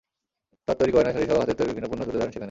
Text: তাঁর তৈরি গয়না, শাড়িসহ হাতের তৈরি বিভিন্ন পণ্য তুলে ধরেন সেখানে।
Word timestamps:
তাঁর 0.65 0.75
তৈরি 0.79 0.91
গয়না, 0.95 1.11
শাড়িসহ 1.15 1.39
হাতের 1.41 1.57
তৈরি 1.59 1.71
বিভিন্ন 1.71 1.87
পণ্য 1.89 2.01
তুলে 2.05 2.17
ধরেন 2.19 2.31
সেখানে। 2.31 2.39